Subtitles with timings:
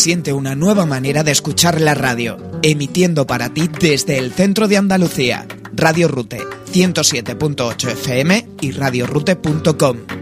[0.00, 4.78] Siente una nueva manera de escuchar la radio, emitiendo para ti desde el centro de
[4.78, 5.46] Andalucía.
[5.74, 6.38] Radio Rute
[6.72, 10.19] 107.8 FM y radiorute.com.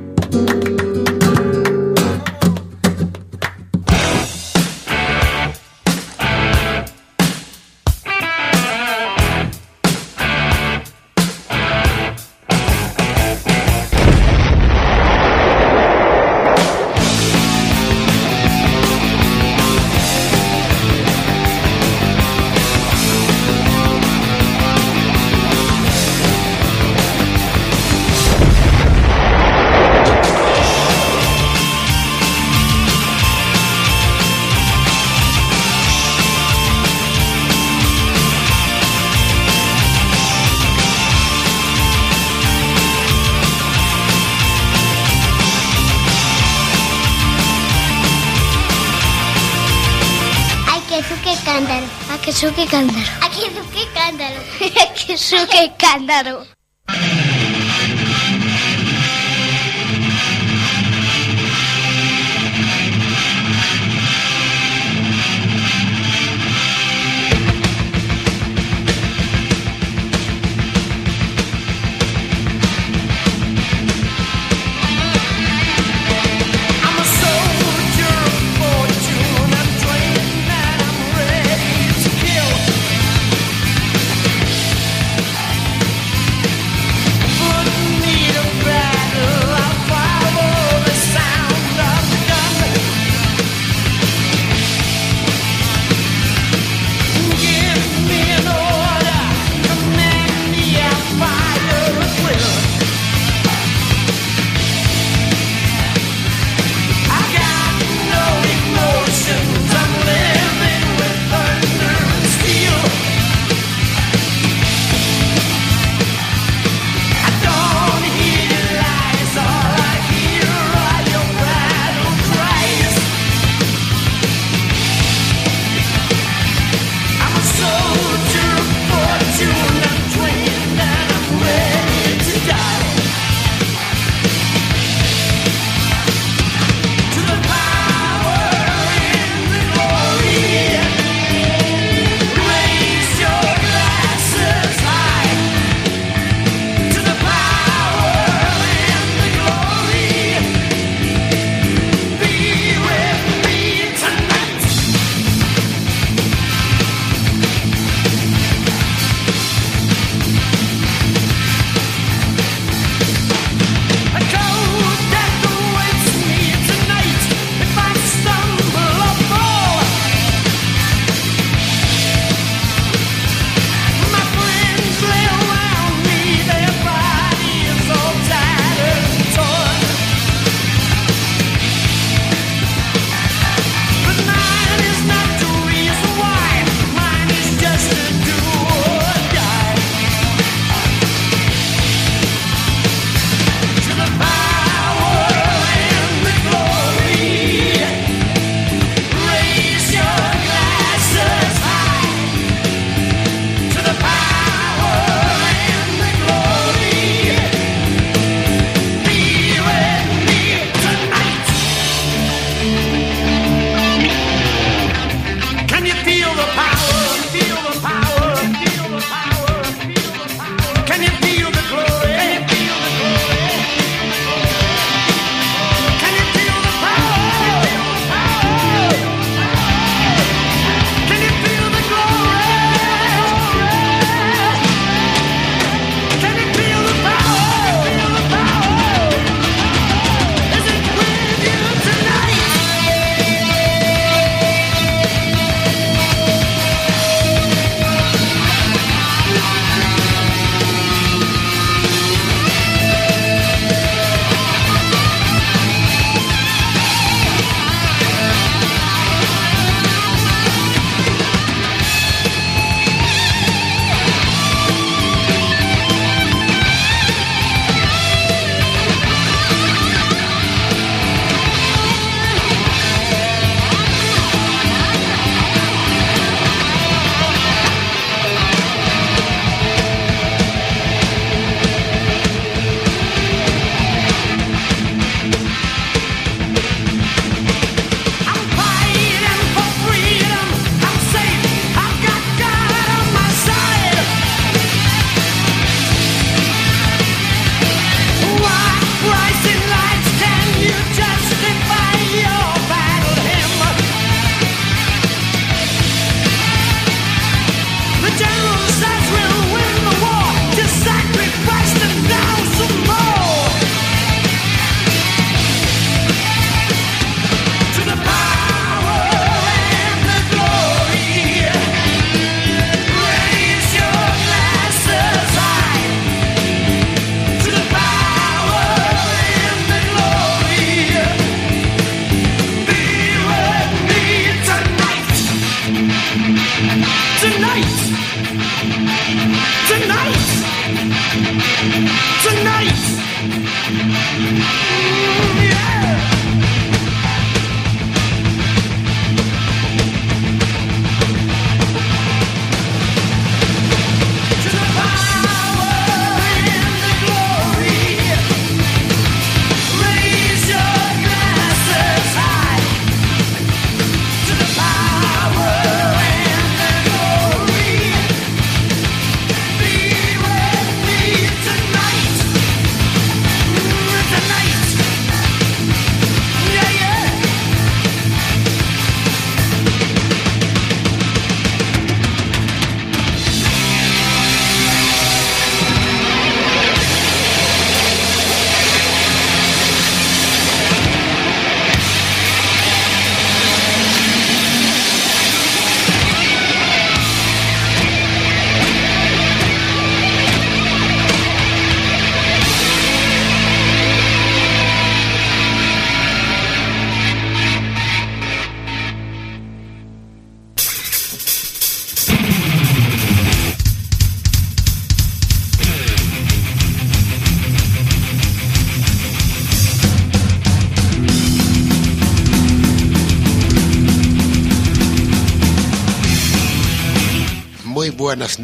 [55.98, 56.34] అందరూ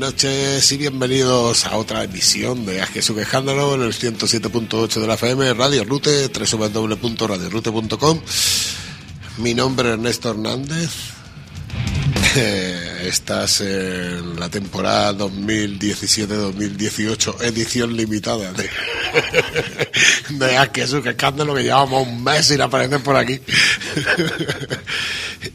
[0.04, 5.54] noches y bienvenidos a otra emisión de Jesús Quejándolo en el 107.8 de la FM,
[5.54, 8.20] Radio Rute, www.radiorute.com.
[9.38, 10.90] Mi nombre es Ernesto Hernández.
[13.02, 18.68] Estás en la temporada 2017-2018, edición limitada de,
[20.28, 23.40] de Jesús Quejándolo, que llevamos un mes sin aparecer por aquí.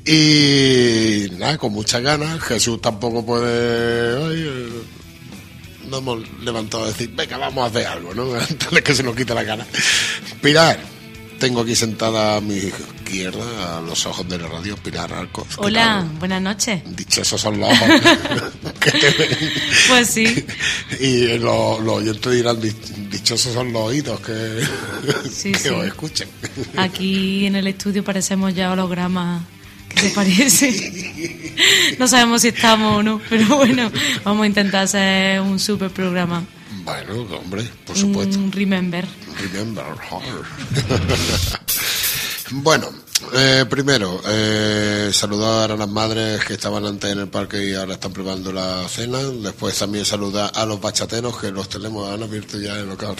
[0.05, 2.39] Y nada, con muchas ganas.
[2.41, 4.17] Jesús tampoco puede.
[4.27, 4.69] Ay, eh,
[5.89, 8.33] no hemos levantado a decir, venga, vamos a hacer algo, ¿no?
[8.39, 9.65] Antes de que se nos quite la cara.
[10.41, 10.79] Pilar,
[11.39, 15.47] tengo aquí sentada a mi izquierda, a los ojos de la radio, Pilar Arcos.
[15.47, 16.81] ¿Qué Hola, buenas noches.
[16.95, 17.89] Dichosos son los ojos
[18.79, 19.37] que te ven.
[19.87, 20.45] Pues sí,
[20.99, 22.75] Y los, los oyentes dirán, "Di-
[23.09, 24.61] dichosos son los oídos que,
[25.31, 25.69] Sí, que sí.
[25.69, 26.27] os escuchen.
[26.77, 29.41] aquí en el estudio parecemos ya hologramas.
[29.89, 31.95] ¿Qué te parece?
[31.97, 33.91] No sabemos si estamos o no, pero bueno,
[34.23, 36.43] vamos a intentar hacer un super programa.
[36.83, 38.37] Bueno, hombre, por supuesto.
[38.37, 39.05] Un remember.
[39.37, 40.45] Remember her.
[42.51, 42.89] bueno,
[43.33, 47.93] eh, primero, eh, saludar a las madres que estaban antes en el parque y ahora
[47.93, 49.19] están preparando la cena.
[49.19, 53.15] Después también saludar a los bachateros que los tenemos, han abierto ya el local.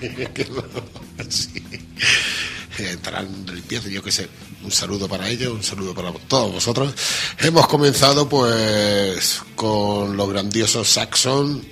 [1.28, 1.62] Sí.
[2.76, 4.28] De limpieza, yo qué sé.
[4.64, 6.92] Un saludo para ellos, un saludo para todos vosotros.
[7.38, 11.64] Hemos comenzado pues con los grandiosos Saxon,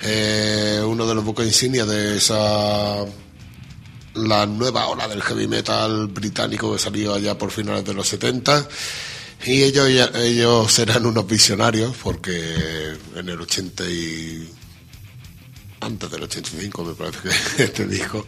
[0.00, 3.04] eh, uno de los buques insignia de esa
[4.14, 8.68] la nueva ola del heavy metal británico que salió allá por finales de los 70
[9.46, 14.48] y ellos ellos serán unos visionarios porque en el 80 y
[15.82, 17.18] antes del 85 me parece
[17.56, 18.26] que este disco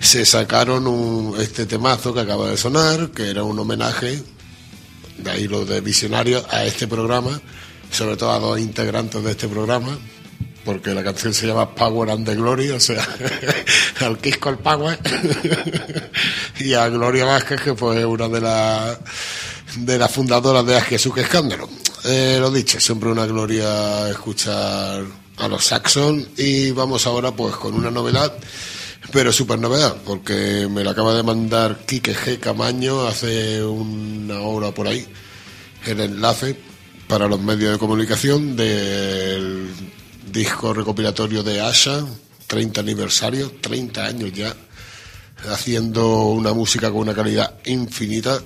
[0.00, 4.22] se sacaron un, este temazo que acaba de sonar que era un homenaje
[5.18, 7.40] de ahí lo de visionarios a este programa
[7.90, 9.98] sobre todo a dos integrantes de este programa
[10.64, 13.04] porque la canción se llama Power and the Glory, o sea,
[14.00, 14.96] al Kisco al Power,
[16.60, 18.98] y a Gloria Vázquez, que fue una de las
[19.76, 21.68] de las fundadoras de A Jesús Escándalo.
[22.04, 25.04] Eh, lo dicho, siempre una gloria escuchar
[25.38, 28.32] a los Saxon y vamos ahora pues con una novedad,
[29.12, 32.38] pero super novedad, porque me la acaba de mandar Quique G.
[32.38, 35.06] Camaño hace una hora por ahí,
[35.86, 36.56] el enlace
[37.08, 39.70] para los medios de comunicación del
[40.30, 42.04] disco recopilatorio de Asha,
[42.46, 44.54] 30 aniversario, 30 años ya,
[45.50, 48.40] haciendo una música con una calidad infinita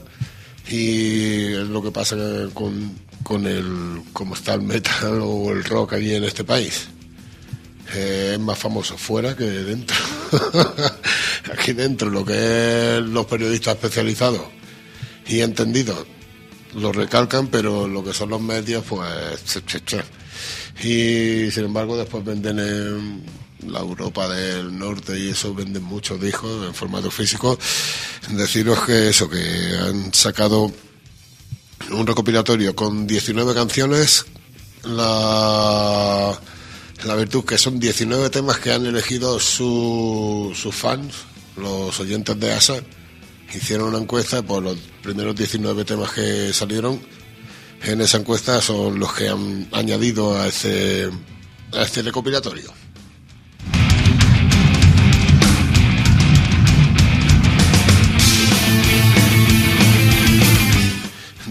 [0.69, 2.17] y es lo que pasa
[2.55, 2.93] con,
[3.23, 6.89] con el cómo está el metal o el rock allí en este país.
[7.95, 9.97] Eh, es más famoso fuera que dentro.
[11.53, 14.43] Aquí dentro lo que es los periodistas especializados
[15.29, 16.07] y entendidos
[16.75, 19.09] lo recalcan, pero lo que son los medios, pues...
[20.85, 23.23] Y sin embargo después venden en
[23.67, 27.59] la Europa del Norte y eso venden muchos discos en formato físico.
[28.31, 29.39] Deciros que eso, que
[29.81, 30.71] han sacado
[31.91, 34.27] un recopilatorio con 19 canciones,
[34.85, 36.39] la,
[37.05, 41.15] la virtud que son 19 temas que han elegido su- sus fans,
[41.57, 42.77] los oyentes de ASA,
[43.55, 47.01] hicieron una encuesta por los primeros 19 temas que salieron.
[47.83, 51.11] En esa encuesta son los que han añadido a este,
[51.73, 52.73] a este recopilatorio.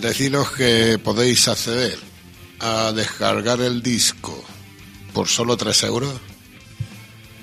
[0.05, 1.97] Deciros que podéis acceder
[2.59, 4.39] a descargar el disco
[5.13, 6.13] por solo 3 euros,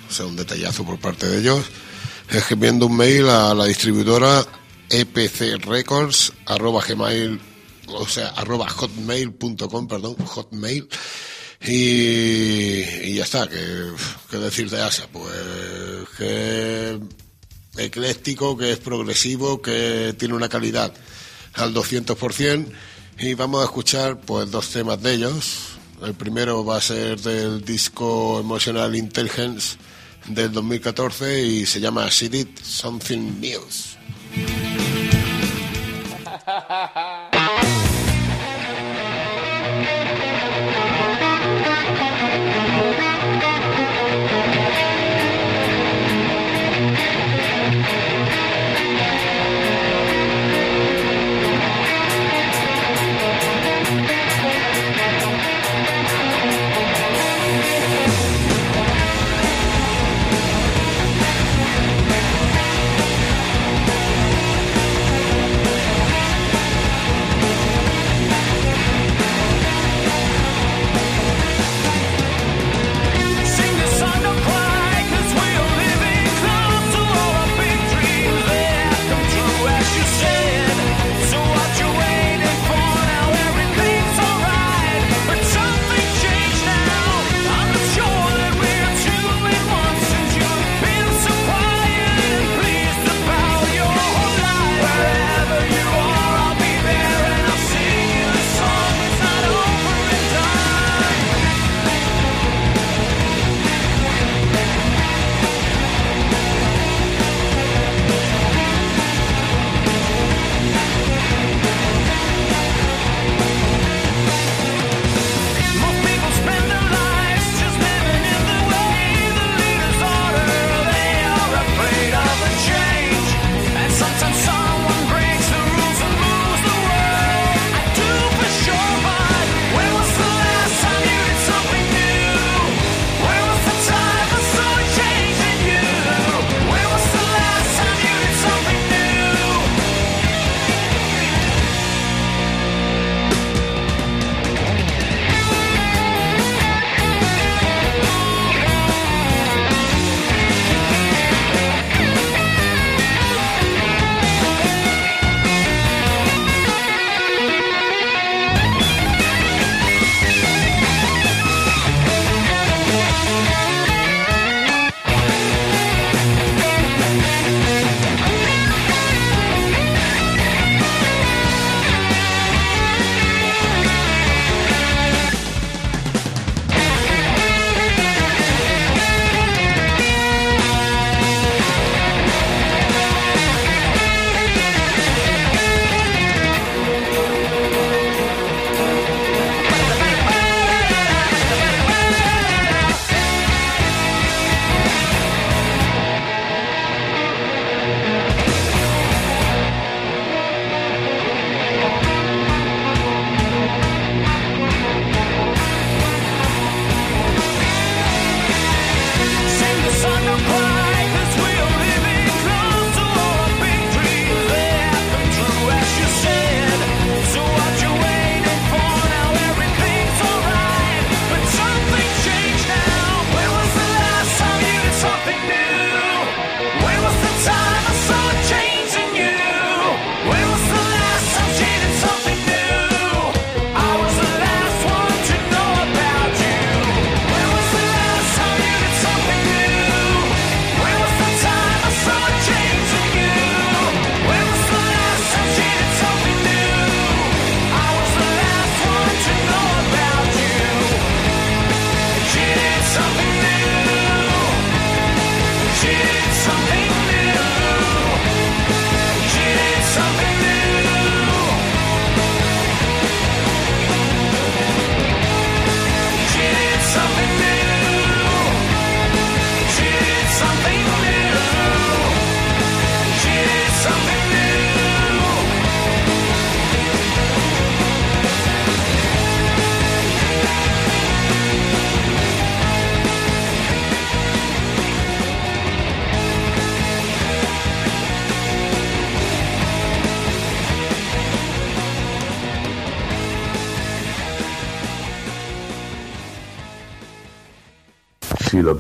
[0.09, 1.65] o sea, un detallazo por parte de ellos,
[2.31, 4.47] escribiendo un mail a la distribuidora
[4.91, 7.41] epcrecords arroba gmail
[7.89, 10.89] o sea arroba hotmail.com perdón hotmail.
[11.67, 13.91] Y, ya está que,
[14.31, 15.35] que decir de Asa pues
[16.17, 17.01] que
[17.77, 20.95] ecléctico que es progresivo que tiene una calidad
[21.55, 22.67] al 200%
[23.19, 25.73] y vamos a escuchar pues dos temas de ellos
[26.05, 29.77] el primero va a ser del disco Emotional Intelligence
[30.27, 33.97] del 2014 y se llama She Did Something News.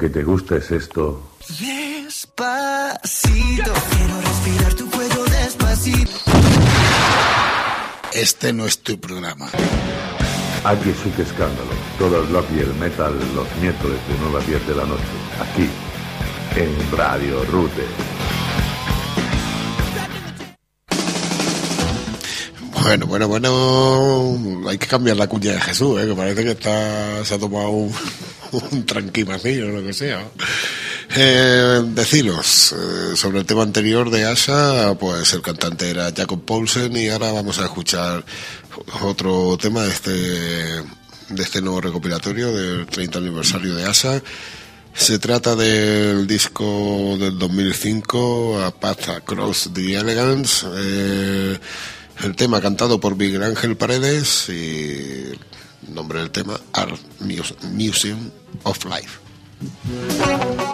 [0.02, 1.22] que te gusta es esto.
[1.60, 2.02] Despacito,
[3.90, 6.10] quiero respirar tu cuello despacito.
[8.12, 9.48] Este no es tu programa.
[10.64, 11.70] Aquí es un escándalo.
[12.00, 15.04] Todo el rock y el metal los miércoles de 9 a 10 de la noche.
[15.40, 15.68] Aquí,
[16.56, 17.86] en Radio Rute.
[22.82, 26.08] Bueno, bueno, bueno, hay que cambiar la cuña de Jesús, ¿eh?
[26.08, 27.94] que parece que está, se ha tomado un,
[28.52, 30.28] un tranquimacillo lo que sea.
[31.14, 36.96] Eh, deciros, eh, sobre el tema anterior de Asha, pues el cantante era Jacob Paulsen
[36.96, 38.24] y ahora vamos a escuchar
[39.02, 44.22] otro tema de este, de este nuevo recopilatorio del 30 aniversario de Asha.
[44.94, 50.66] Se trata del disco del 2005, A Path Across the Elegance.
[50.76, 51.58] Eh,
[52.22, 55.32] el tema cantado por Miguel Ángel Paredes y
[55.88, 58.30] nombre del tema Art Muse- Museum
[58.64, 60.71] of Life.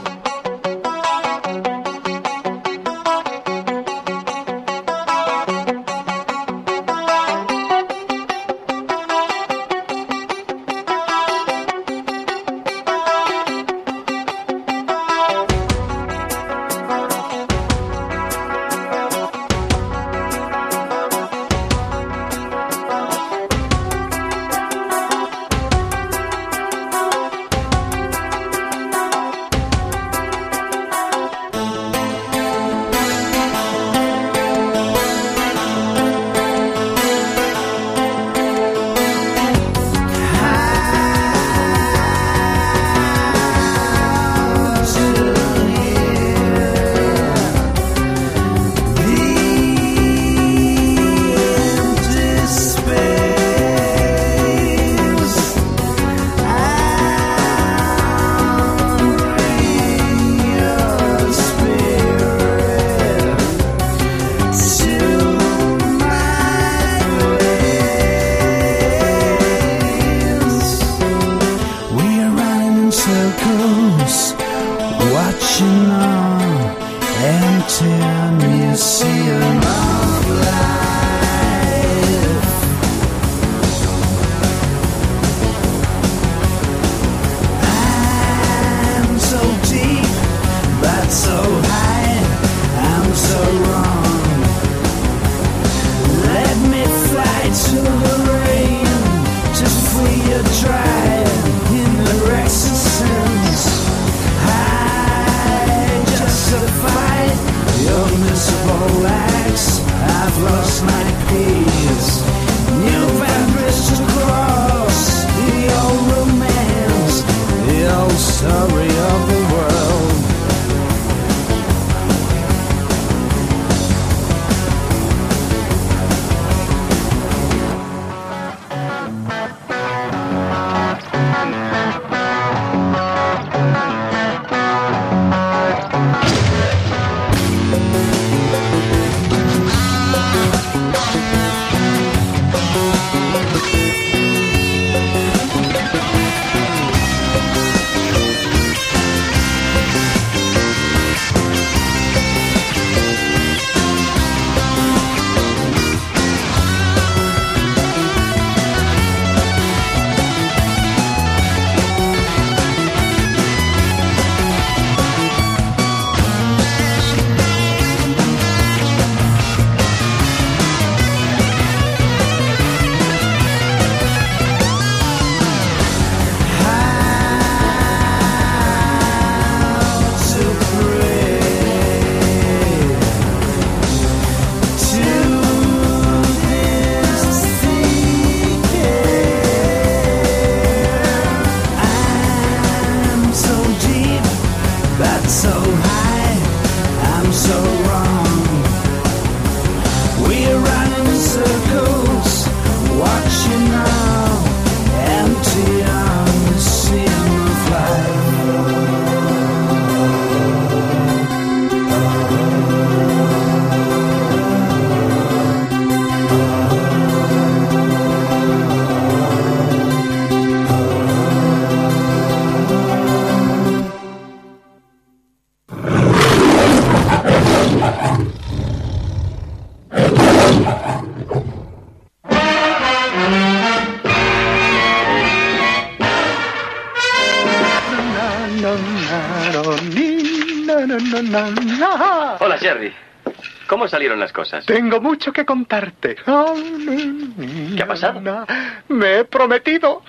[243.98, 244.64] Salieron las cosas?
[244.64, 246.14] Tengo mucho que contarte.
[246.14, 248.46] ¿Qué ha pasado?
[248.86, 250.02] Me he prometido.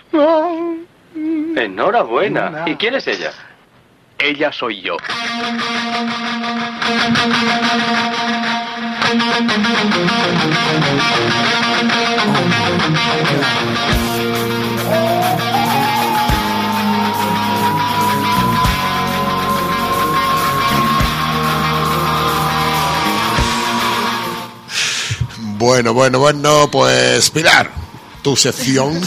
[1.16, 2.66] Enhorabuena.
[2.68, 3.32] ¿Y quién es ella?
[4.20, 4.96] Ella soy yo.
[25.60, 27.70] Bueno, bueno, bueno, pues Pilar,
[28.22, 28.98] tu sección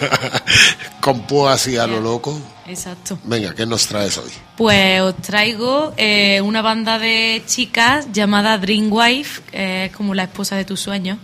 [1.00, 2.40] con así a lo loco.
[2.68, 3.18] Exacto.
[3.24, 4.30] Venga, ¿qué nos traes hoy?
[4.56, 10.54] Pues os traigo eh, una banda de chicas llamada Dreamwife, que es como la esposa
[10.54, 11.18] de tus sueños.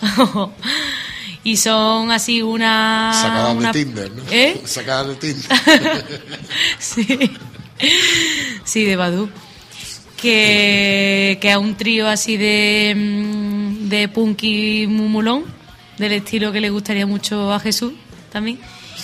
[1.44, 3.12] y son así una...
[3.12, 4.22] Sacada una- de Tinder, ¿no?
[4.30, 4.62] ¿Eh?
[4.64, 6.06] Sacada de Tinder.
[6.78, 7.06] sí.
[8.64, 9.28] sí, de Badu.
[10.16, 15.44] Que, que es un trío así de, mm, de punky mumulón,
[15.98, 17.92] del estilo que le gustaría mucho a Jesús
[18.32, 18.58] también.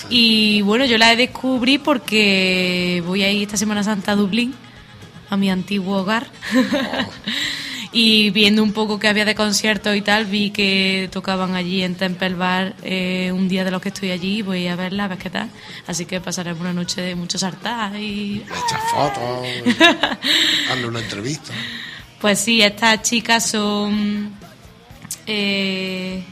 [0.09, 4.53] Y bueno, yo la descubrí porque voy a ir esta Semana Santa a Dublín,
[5.29, 6.27] a mi antiguo hogar.
[7.93, 11.95] y viendo un poco que había de conciertos y tal, vi que tocaban allí en
[11.95, 15.17] Temple Bar eh, un día de los que estoy allí, voy a verla, a ver
[15.17, 15.49] qué tal.
[15.87, 18.43] Así que pasaremos una noche de mucho sartás y...
[18.47, 19.45] Le echas fotos,
[20.71, 21.53] hazle una entrevista.
[22.19, 24.40] Pues sí, estas chicas son.
[25.27, 26.23] Eh,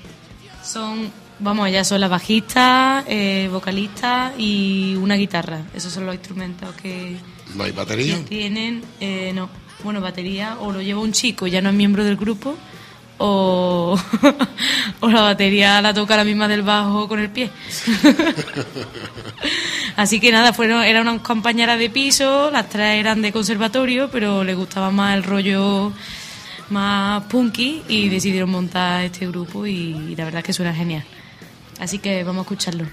[0.63, 1.12] son.
[1.41, 5.62] Vamos, ellas son la bajista, eh, vocalista y una guitarra.
[5.73, 7.15] Esos son los instrumentos que,
[7.56, 8.17] ¿No hay batería?
[8.17, 8.84] que tienen.
[8.99, 9.49] eh, no,
[9.84, 12.58] bueno, batería o lo lleva un chico, ya no es miembro del grupo,
[13.19, 13.97] o,
[14.99, 17.49] o la batería la toca la misma del bajo con el pie.
[19.95, 24.43] Así que nada, fueron, eran unas compañeras de piso, las tres eran de conservatorio, pero
[24.43, 25.91] les gustaba más el rollo
[26.69, 31.03] más punky y decidieron montar este grupo y, la verdad que suena genial.
[31.79, 32.86] Así que vamos a escucharlo.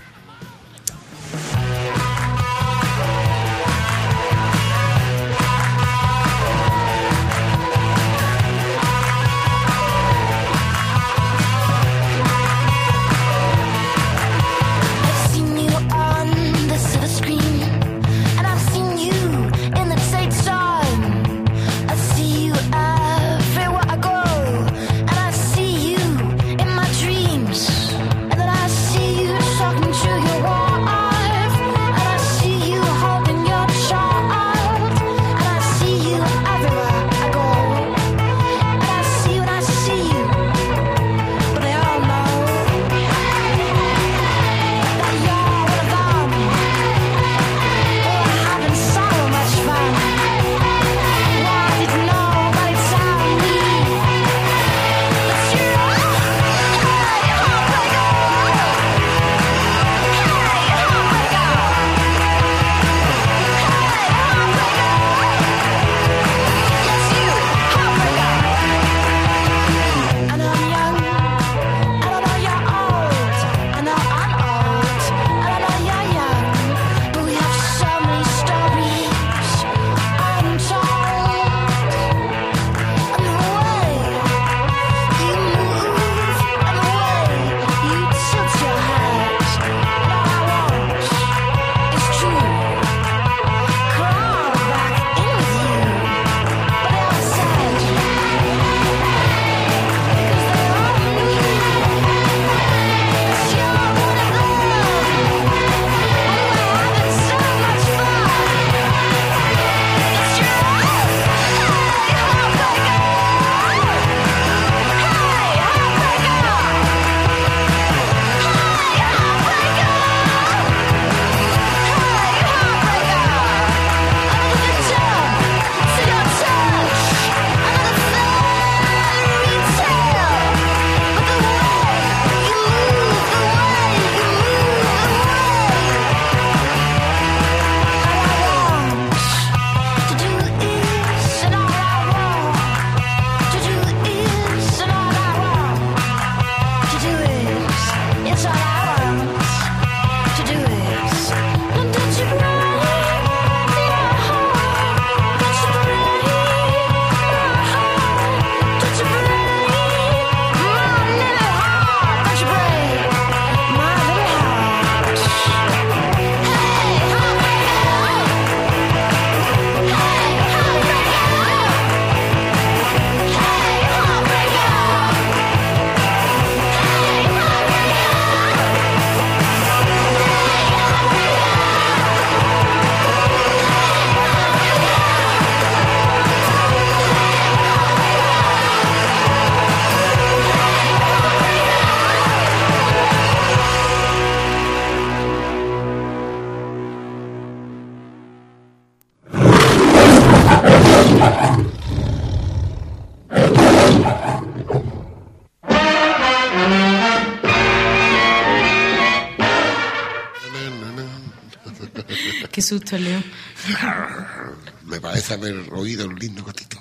[212.67, 213.25] Susto león.
[214.87, 216.79] Me parece haber oído un lindo gatito.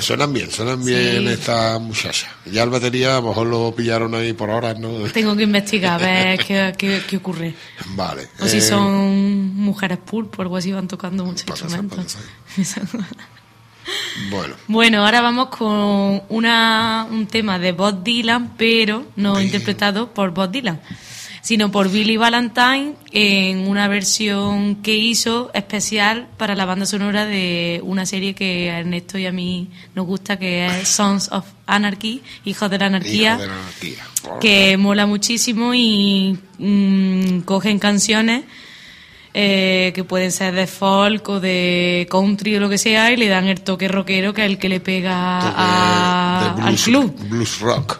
[0.00, 1.32] suenan bien, suenan bien Sí.
[1.32, 2.30] estas muchachas.
[2.46, 4.90] Ya el batería a lo mejor lo pillaron ahí por horas, ¿no?
[5.12, 7.54] Tengo que investigar a ver qué, qué- qué ocurre.
[7.94, 8.28] Vale.
[8.40, 12.16] O si eh, son mujeres pulpo o algo así, van tocando muchos ser, instrumentos.
[14.30, 20.30] Bueno, Bueno, ahora vamos con una, un tema de Bob Dylan, pero no interpretado por
[20.32, 20.80] Bob Dylan,
[21.42, 27.80] sino por Billy Valentine en una versión que hizo especial para la banda sonora de
[27.82, 32.22] una serie que a Ernesto y a mí nos gusta, que es Sons of Anarchy,
[32.44, 34.04] Hijos de la Anarquía, hijo de la anarquía.
[34.40, 38.44] que mola muchísimo y mm, cogen canciones
[39.34, 43.28] eh, que pueden ser de folk o de country o lo que sea y le
[43.28, 47.14] dan el toque rockero que es el que le pega a- al club.
[47.28, 47.98] Blues rock.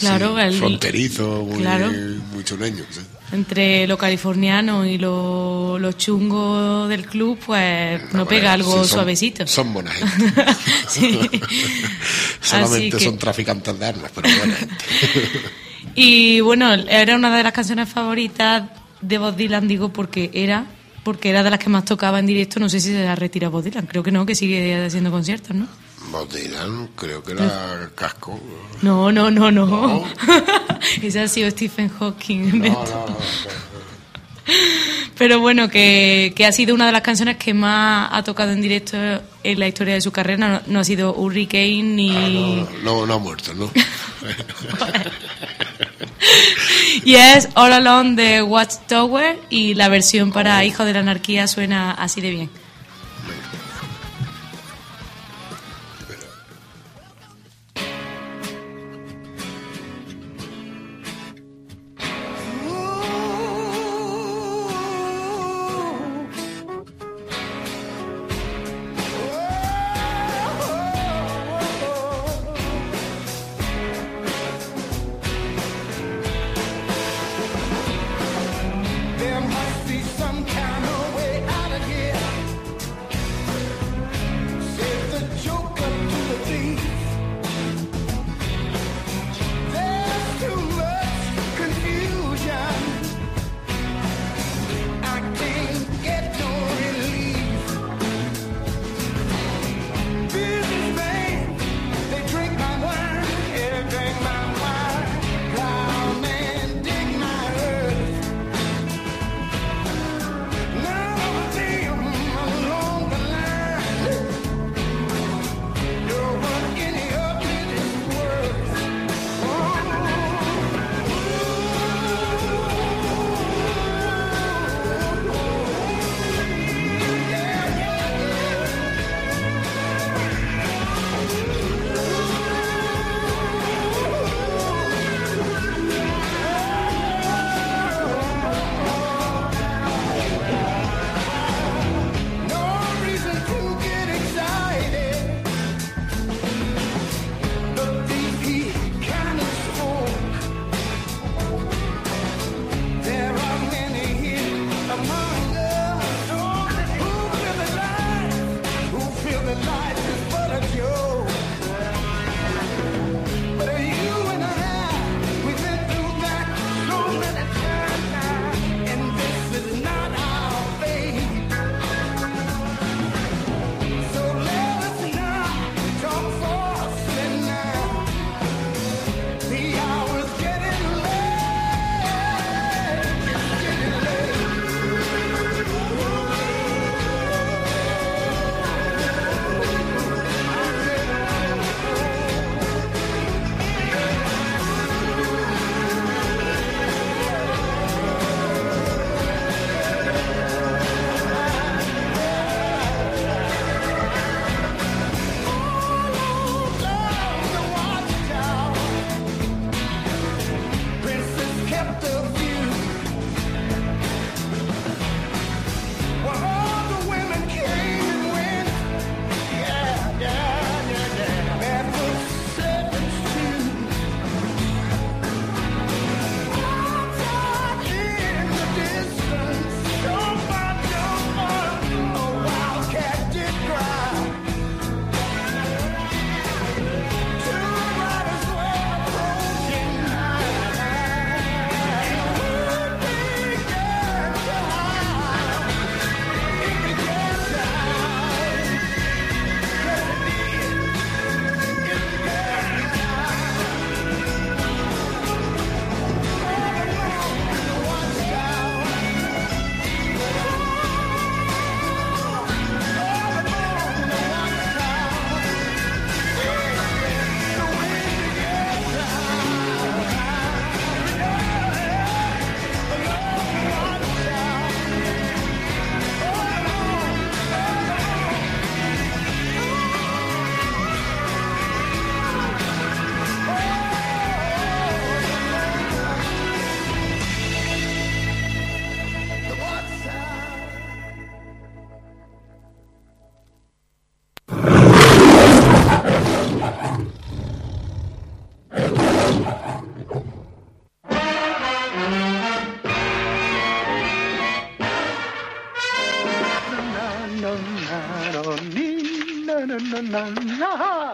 [0.00, 1.90] Claro, Sí, el- fronterizo, muy, claro.
[2.32, 2.84] muy chuleño.
[2.90, 3.00] sí.
[3.32, 8.88] Entre lo californiano y lo, lo chungo del club, pues no pega algo sí, son-
[8.88, 9.46] suavecito.
[9.46, 11.40] Son buena gente.
[12.40, 14.54] Solamente que- son traficantes de armas, pero bueno.
[15.94, 18.64] Y bueno, era una de las canciones favoritas
[19.00, 20.66] de Bob Dylan, digo, porque era
[21.04, 22.60] porque era de las que más tocaba en directo.
[22.60, 25.56] No sé si se ha retirado Bob Dylan, creo que no, que sigue haciendo conciertos,
[25.56, 25.66] ¿no?
[26.10, 28.40] Bob Dylan, creo que era casco.
[28.82, 30.04] No, no, no, no.
[31.02, 32.58] Ese ha sido Stephen Hawking.
[32.60, 33.16] No, no, no.
[35.16, 38.60] Pero bueno, que, que ha sido una de las canciones que más ha tocado en
[38.62, 40.48] directo en la historia de su carrera.
[40.48, 42.10] No, no ha sido Hurricane ni...
[42.16, 43.70] Ah, No, no, no ha muerto, ¿no?
[47.04, 51.92] Y es All Alone de Watchtower y la versión para Hijo de la Anarquía suena
[51.92, 52.59] así de bien.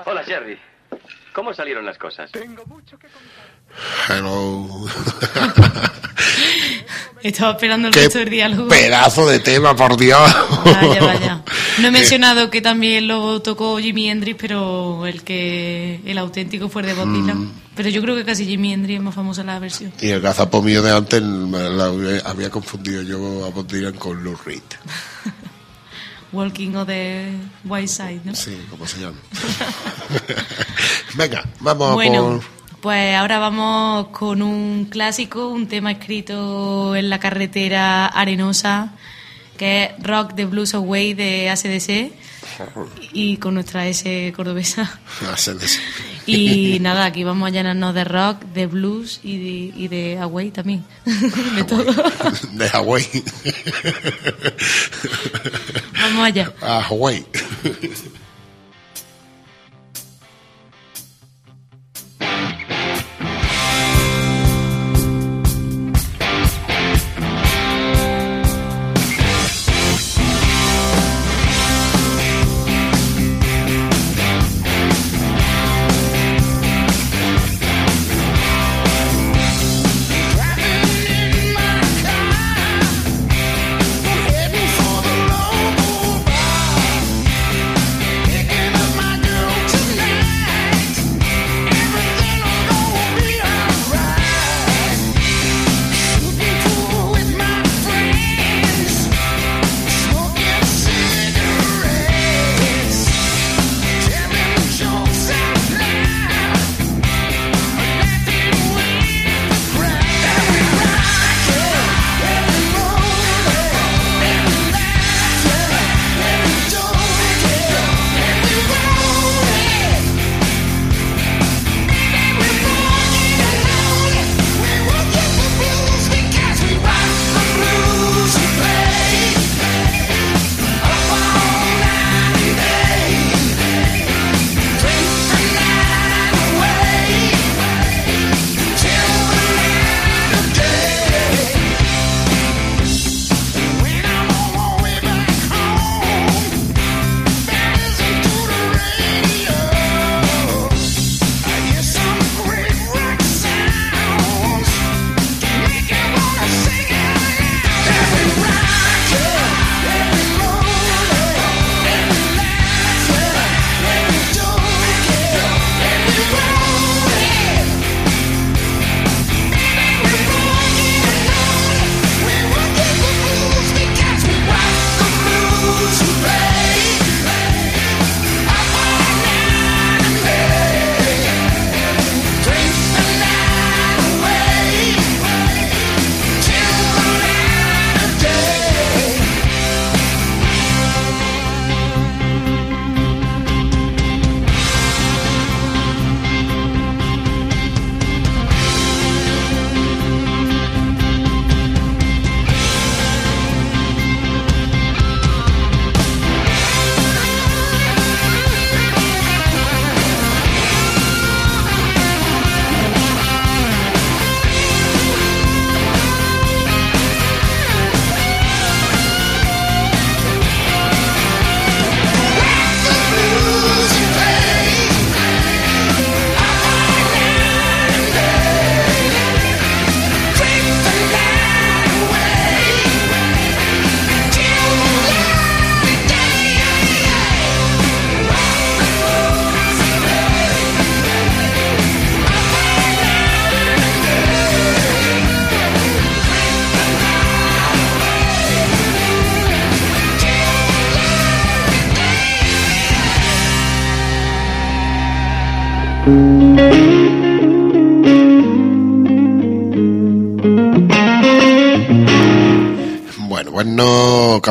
[0.06, 0.58] Hola, Jerry.
[1.34, 2.30] ¿Cómo salieron las cosas?
[4.08, 4.86] Hello.
[7.22, 8.68] Estaba esperando el Qué resto del diálogo.
[8.68, 10.20] pedazo de tema, por Dios.
[10.64, 11.42] Vaya, vaya.
[11.78, 16.82] No he mencionado que también lo tocó Jimi Hendrix, pero el que el auténtico fue
[16.82, 17.38] de Bob Dylan.
[17.38, 17.52] Mm.
[17.74, 19.92] Pero yo creo que casi Jimi Hendrix es más famosa la versión.
[20.00, 24.22] Y el gazapo mío de antes la había- había confundido yo a Bob Dylan con
[24.24, 24.62] Lou Reed.
[26.36, 27.32] Walking on the
[27.64, 28.34] White Side, ¿no?
[28.34, 29.16] Sí, ¿cómo se llama?
[31.14, 32.80] Venga, vamos Bueno, por...
[32.80, 38.92] pues ahora vamos con un clásico, un tema escrito en la carretera arenosa,
[39.56, 42.12] que es Rock the Blues Away de ACDC
[43.12, 44.98] y con nuestra S cordobesa.
[45.22, 45.36] Ah,
[46.26, 50.50] Y nada, aquí vamos a llenarnos de rock, de blues y de, y de away
[50.50, 50.84] también.
[51.04, 51.84] de todo.
[52.52, 53.06] De Hawái.
[55.92, 56.52] Vamos allá.
[56.60, 56.82] A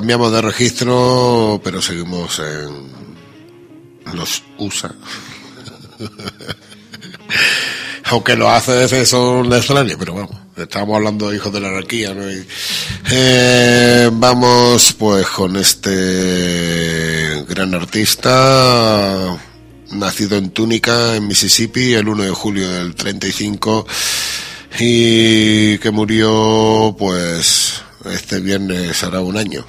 [0.05, 2.91] cambiamos de registro, pero seguimos en
[4.15, 4.93] los USA.
[8.03, 12.13] Aunque lo los ACDC son extraños, pero bueno, estábamos hablando de hijos de la anarquía,
[12.13, 12.31] ¿no?
[12.31, 12.45] Y,
[13.09, 19.35] eh, vamos pues con este gran artista,
[19.89, 23.87] nacido en Túnica, en Mississippi, el 1 de julio del 35,
[24.77, 29.65] y que murió pues este viernes hará un año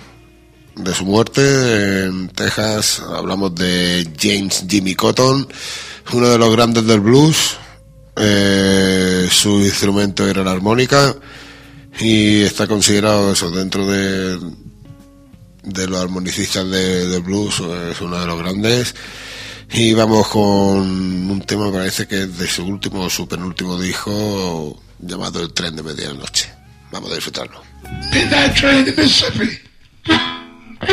[0.77, 3.01] de su muerte en Texas.
[3.01, 5.49] Hablamos de James Jimmy Cotton,
[6.13, 7.57] uno de los grandes del blues.
[8.17, 11.15] Eh, su instrumento era la armónica
[12.01, 14.39] y está considerado eso dentro de,
[15.63, 17.61] de los armonicistas de, blues,
[17.91, 18.95] es uno de los grandes.
[19.73, 24.81] Y vamos con un tema, parece que es de su último o su penúltimo disco,
[25.01, 26.49] llamado El tren de medianoche.
[26.93, 27.61] Vamos a disfrutarlo.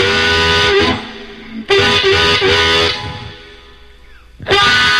[4.45, 4.92] Ah!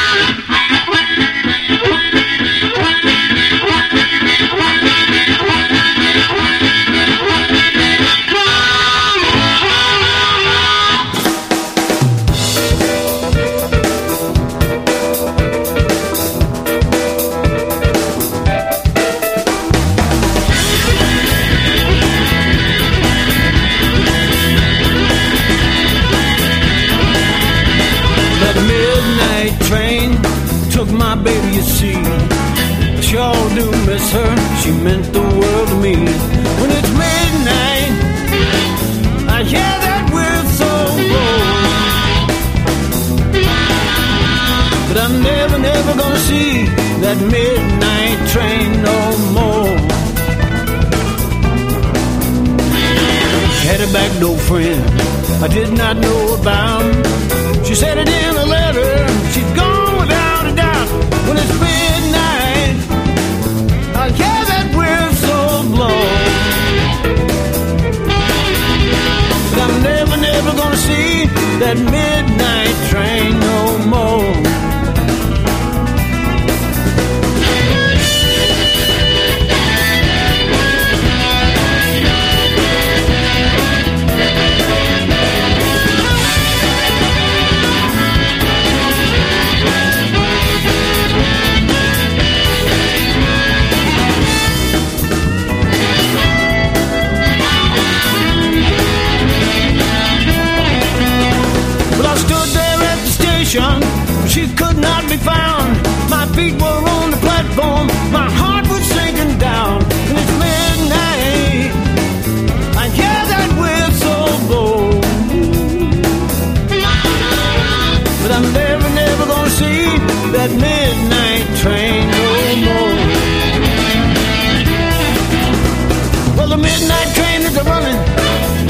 [126.54, 127.98] the midnight train that's running,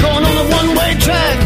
[0.00, 1.43] going on the one-way track.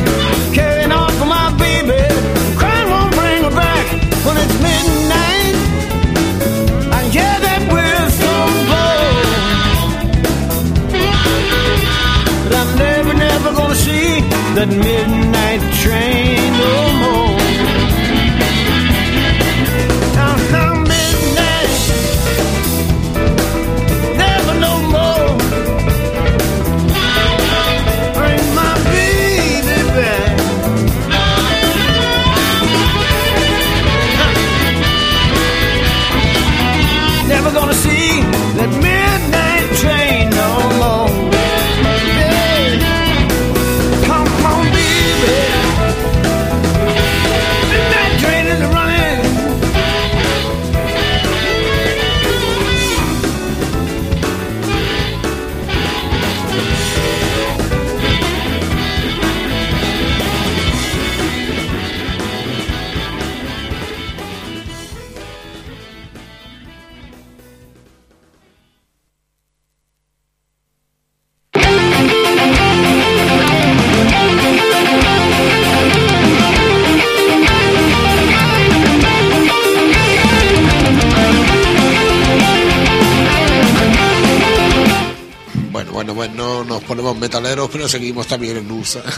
[87.89, 89.03] seguimos también en USA.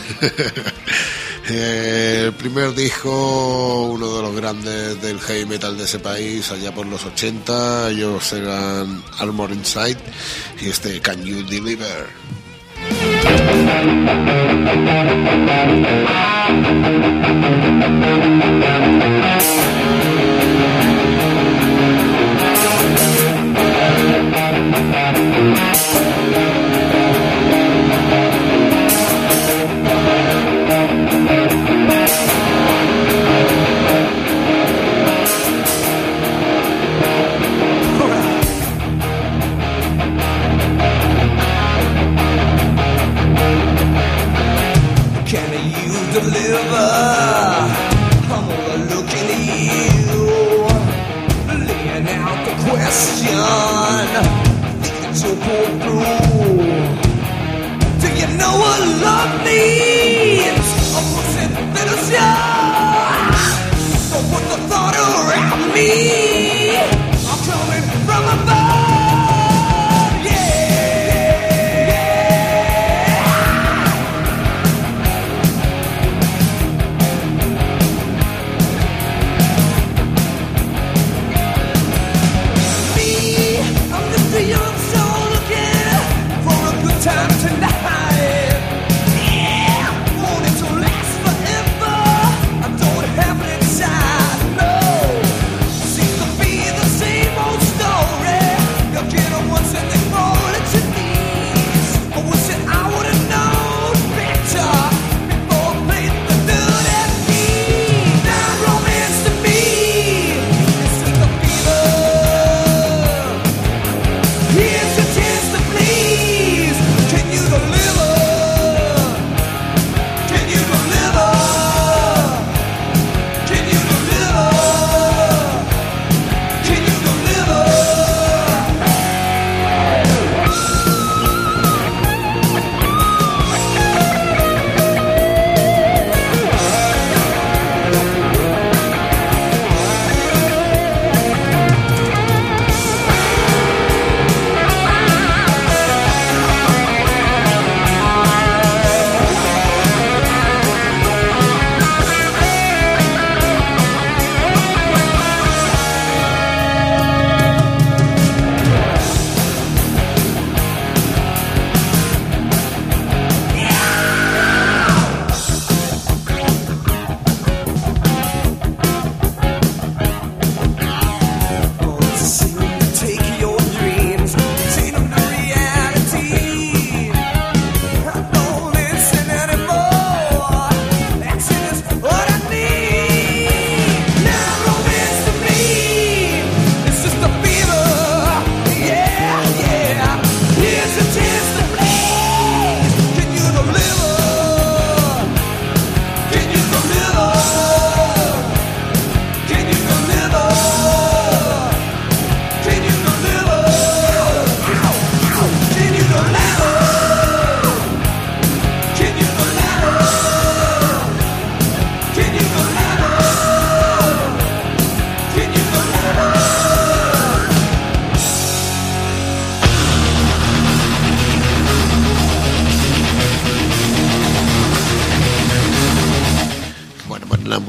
[1.53, 6.73] Eh, el primer disco, uno de los grandes del heavy metal de ese país, allá
[6.73, 9.99] por los 80, ellos eran Armor Inside
[10.61, 12.07] y este Can You Deliver.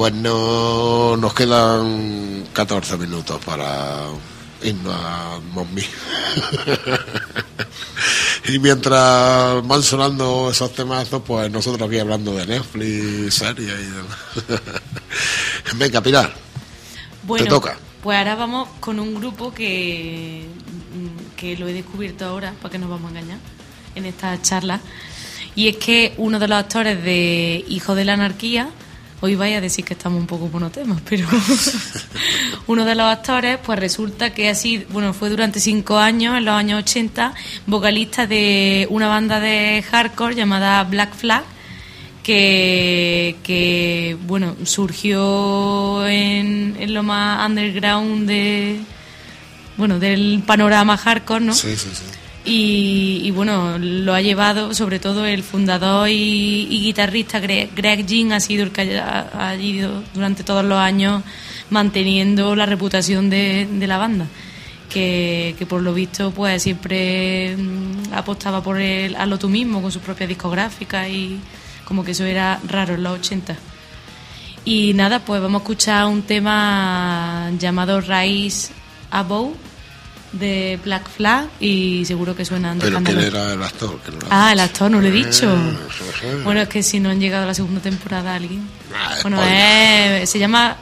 [0.01, 4.07] Bueno, bueno, nos quedan 14 minutos para
[4.63, 5.39] irnos a
[8.51, 14.17] y mientras van sonando esos temazos, pues nosotros aquí hablando de Netflix, series y demás.
[15.75, 16.33] Venga, Pilar,
[17.21, 17.77] Bueno, te toca.
[18.01, 20.47] pues ahora vamos con un grupo que,
[20.95, 23.37] mm, que lo he descubierto ahora, para que nos vamos a engañar,
[23.93, 24.79] en esta charla.
[25.53, 28.71] Y es que uno de los actores de Hijo de la Anarquía,
[29.21, 31.27] hoy vaya a decir que estamos un poco monotemas, pero
[32.67, 36.55] uno de los actores, pues resulta que así, bueno, fue durante cinco años, en los
[36.55, 37.33] años 80,
[37.67, 41.43] vocalista de una banda de hardcore llamada Black Flag,
[42.23, 48.79] que, que bueno, surgió en, en lo más underground de,
[49.77, 51.53] bueno, del panorama hardcore, ¿no?
[51.53, 52.20] Sí, sí, sí.
[52.43, 58.39] Y, bueno, lo ha llevado sobre todo el fundador y, guitarrista Greg, Greg Ginn ha
[58.39, 61.23] sido el que ha, ido durante todos los años
[61.69, 64.25] manteniendo la reputación de, la banda.
[64.89, 70.01] Que, por lo visto pues siempre mm, apostaba por el hazlo tú mismo con su
[70.01, 71.39] propia discográfica y
[71.85, 73.55] como que eso era raro en los 80.
[74.65, 78.73] Y nada, pues vamos a escuchar un tema llamado Rise
[79.11, 79.70] Above
[80.31, 83.99] de Black Flag y seguro que suenan de Pero ¿quién era el actor?
[83.99, 85.53] Que no lo Ah, el actor, no lo he dicho.
[85.53, 88.67] Eh, Bueno, es que si no han llegado a la segunda temporada alguien.
[88.95, 90.77] Ah, Bueno, eh, se llama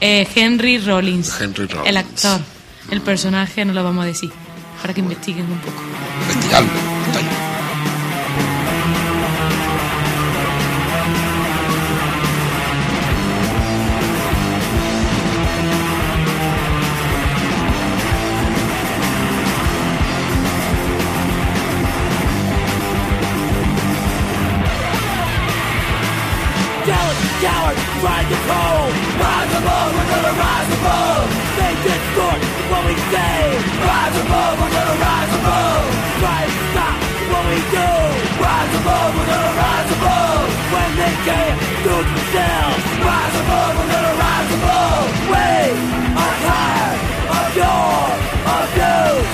[0.00, 1.40] eh, Henry Rollins.
[1.40, 1.88] Henry Rollins.
[1.88, 2.40] El actor.
[2.90, 4.30] El personaje no lo vamos a decir.
[4.80, 5.82] Para que investiguen un poco.
[6.28, 6.97] Investigarlo.
[28.00, 28.90] Trying to cold.
[29.18, 31.26] Rise above, we're gonna rise above.
[31.58, 32.40] They distort
[32.70, 33.38] what we say.
[33.82, 35.86] Rise above, we're gonna rise above.
[36.22, 36.98] Try and stop
[37.30, 37.90] what we do.
[38.38, 40.46] Rise above, we're gonna rise above.
[40.74, 42.82] When they can't do it themselves.
[43.02, 45.06] Rise above, we're gonna rise above.
[45.32, 45.48] We
[46.22, 46.98] are tired
[47.38, 47.98] of your
[48.58, 49.30] abuse.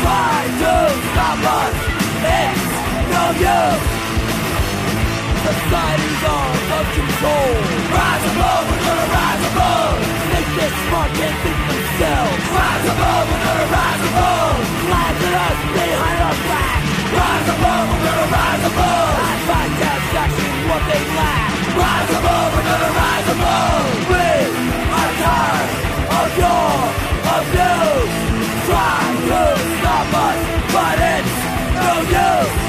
[0.00, 0.72] Try to
[1.12, 1.74] stop us.
[2.24, 2.64] It's
[3.12, 3.97] no use.
[5.48, 7.50] Society's on of control.
[7.88, 9.96] Rise above, we're gonna rise above.
[10.28, 12.42] Think this smart can't think themselves.
[12.52, 14.56] Rise above, we're gonna rise above.
[14.92, 16.80] Laugh at us behind our back.
[17.16, 19.12] Rise above, we're gonna rise above.
[19.24, 21.50] I find satisfaction what they lack.
[21.80, 23.88] Rise above, we're gonna rise above.
[24.12, 24.28] We
[25.00, 25.70] are tired
[26.12, 26.68] of your
[27.40, 28.16] abuse.
[28.68, 29.00] Try
[29.32, 29.40] to
[29.80, 30.40] stop us,
[30.76, 31.36] but it's
[31.80, 32.67] no use.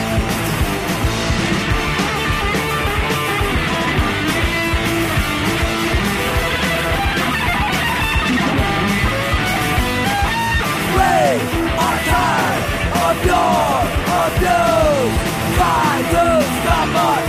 [16.96, 17.28] Us.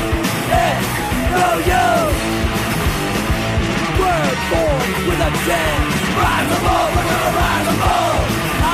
[0.64, 0.88] It's
[1.34, 2.20] no use.
[4.00, 5.94] We're born with a chance.
[6.20, 8.22] Rise above, we're gonna rise above.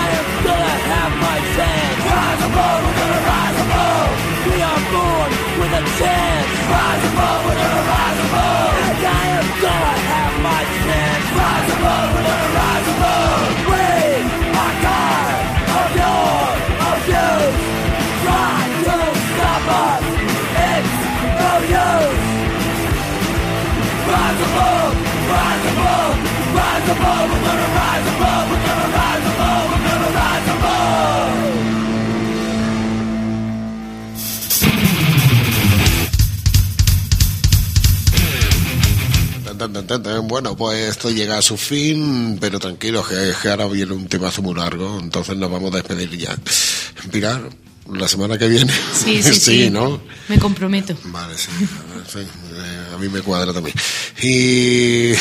[0.03, 2.01] I am gonna have my chance.
[2.15, 4.11] Rise above, we're gonna rise above.
[4.49, 6.51] We are born with a chance.
[6.75, 8.73] Rise above, we're gonna rise above.
[8.89, 11.25] And I am gonna have my chance.
[11.41, 13.49] Rise above, we're gonna rise above.
[13.71, 14.06] We
[40.29, 44.43] Bueno, pues esto llega a su fin, pero tranquilos, que, que ahora viene un temazo
[44.43, 46.37] muy largo, entonces nos vamos a despedir ya.
[47.11, 47.49] Pilar,
[47.93, 48.73] la semana que viene.
[48.93, 49.71] Sí, sí, sí.
[49.71, 50.01] ¿no?
[50.29, 50.97] Me comprometo.
[51.05, 51.49] Vale, sí.
[52.19, 53.77] eh, a mí me cuadra también.
[54.23, 55.13] Y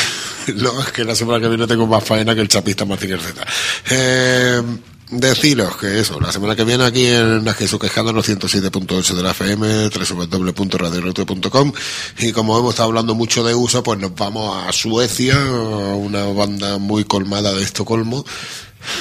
[0.54, 3.46] no, es que la semana que viene tengo más faena que el chapista Martín Z.
[3.90, 4.62] Eh,
[5.10, 9.30] deciros que eso, la semana que viene aquí en la Jesús los 107.8 de la
[9.30, 11.72] FM, www.radiorote.com
[12.18, 16.24] y como hemos estado hablando mucho de uso, pues nos vamos a Suecia, a una
[16.26, 18.24] banda muy colmada de Estocolmo,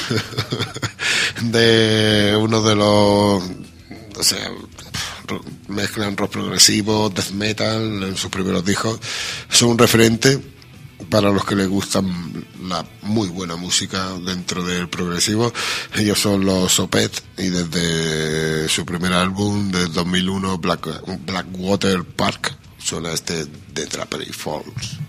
[1.42, 3.44] de uno de los,
[4.18, 4.52] o sea,
[5.68, 9.00] mezclan rock progresivo, death metal en sus primeros discos,
[9.50, 10.40] son un referente
[11.10, 15.54] para los que les gustan la muy buena música dentro del progresivo.
[15.96, 20.88] Ellos son los Sopet y desde su primer álbum de 2001, Black,
[21.26, 25.00] Blackwater Park, suena este de Drapery Falls.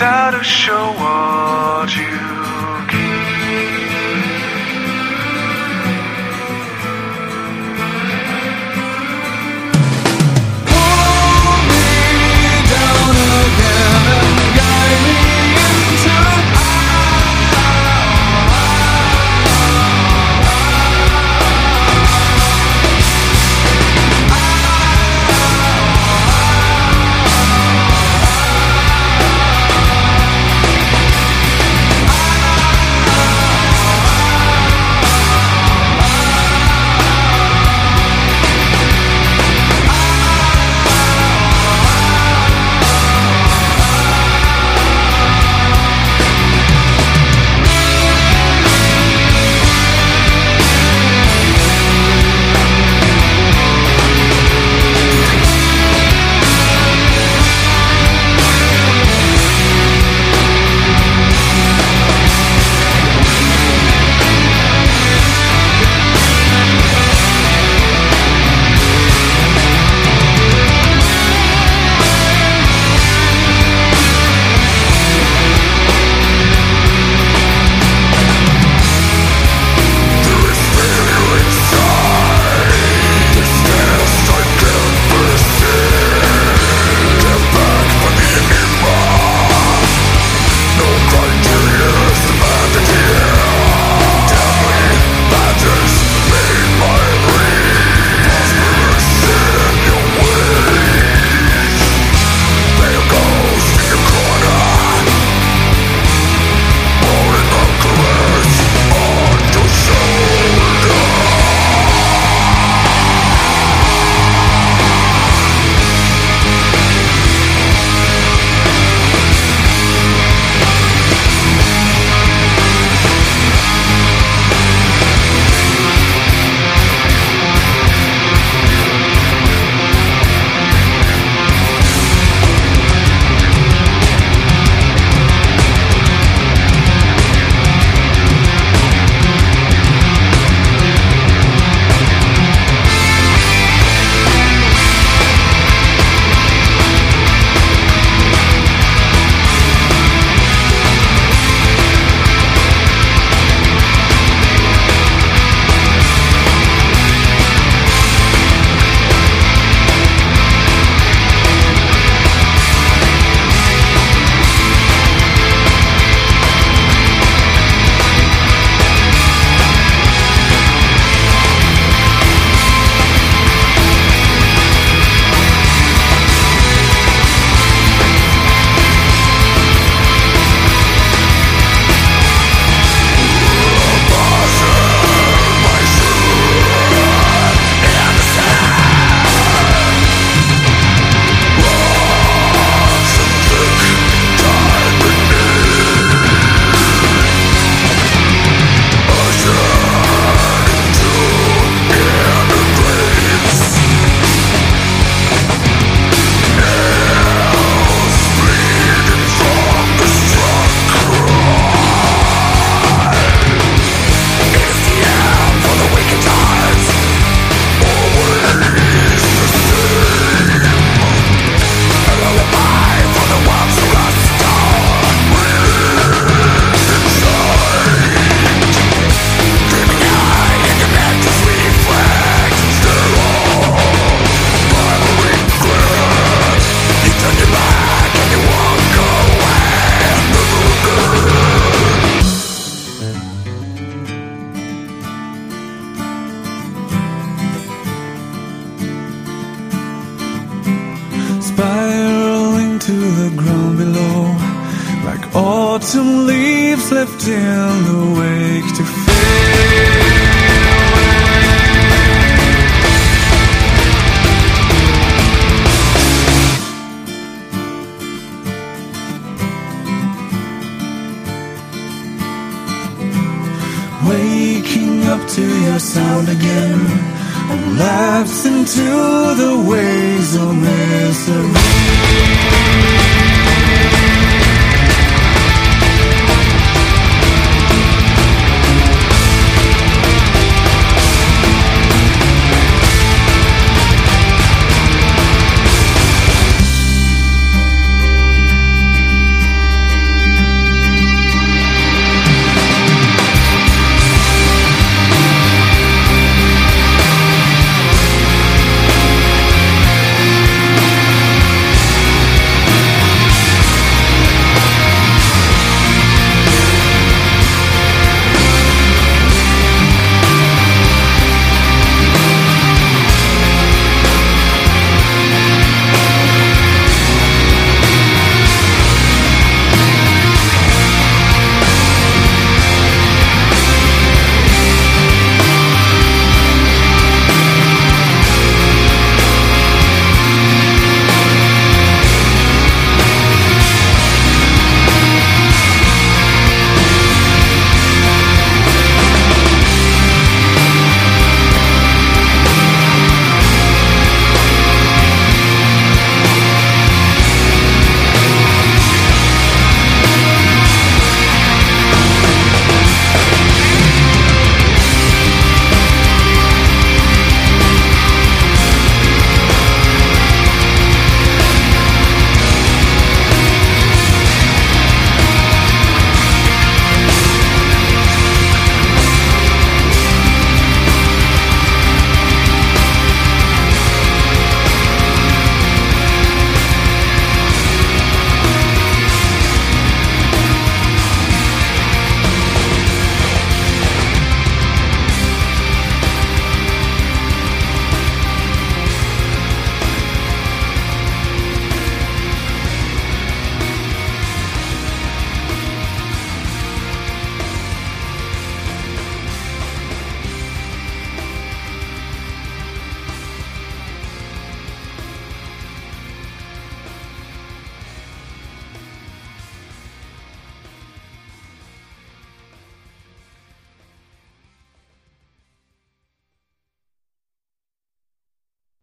[0.00, 0.92] Out to show